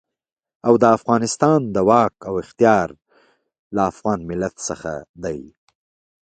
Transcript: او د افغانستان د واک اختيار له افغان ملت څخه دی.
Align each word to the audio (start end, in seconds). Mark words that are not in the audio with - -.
او 0.67 0.73
د 0.81 0.83
افغانستان 0.97 1.59
د 1.75 1.77
واک 1.89 2.15
اختيار 2.41 2.87
له 3.75 3.81
افغان 3.91 4.19
ملت 4.29 4.55
څخه 4.67 4.91
دی. 5.23 5.39